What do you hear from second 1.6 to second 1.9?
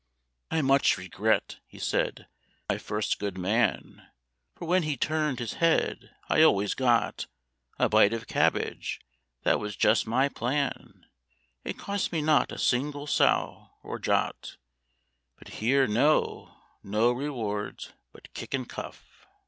he